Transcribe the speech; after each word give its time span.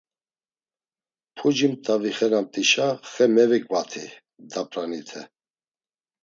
Puci 1.35 1.65
mt̆a 1.71 1.95
vixenamt̆işa 2.01 2.87
xe 3.11 3.25
meviǩvati 3.35 4.05
dap̌ranite. 4.49 5.21